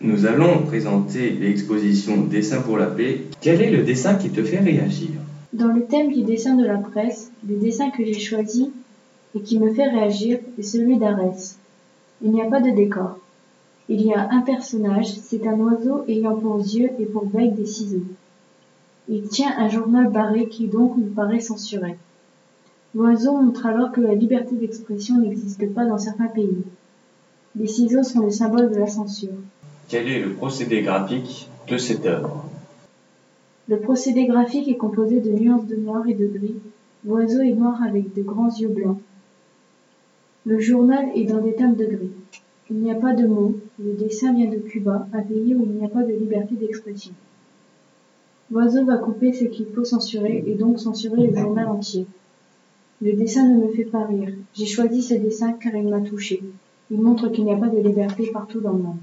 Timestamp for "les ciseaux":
27.56-28.04